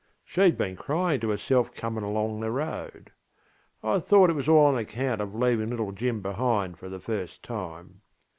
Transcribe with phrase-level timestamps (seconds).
[0.27, 3.11] SheŌĆÖd been crying to herself coming along the road.
[3.83, 7.43] I thought it was all on account of leaving little Jim behind for the first
[7.43, 8.01] time.